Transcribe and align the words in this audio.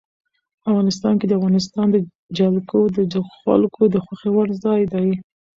افغانستان 0.69 1.13
کې 1.19 1.25
د 1.27 1.33
افغانستان 1.39 1.87
جلکو 2.37 2.79
د 3.13 3.15
خلکو 3.35 3.81
د 3.93 3.95
خوښې 4.05 4.29
وړ 4.33 4.47
ځای 4.63 4.81
دی. 4.93 5.07